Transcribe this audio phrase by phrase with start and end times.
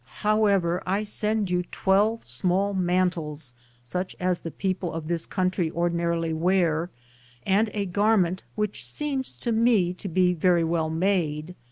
[0.21, 3.53] However, I send you twelve small mantles,
[3.83, 6.89] such as the people of this country ordinarily wear,
[7.45, 11.53] and a gar ment which seems to me to be very well made.